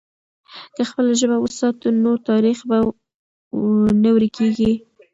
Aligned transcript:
که 0.75 0.81
خپله 0.89 1.11
ژبه 1.19 1.37
وساتو، 1.39 1.87
نو 2.03 2.11
تاریخ 2.29 2.59
به 2.69 2.77
نه 4.03 4.09
ورکېږي. 4.15 4.73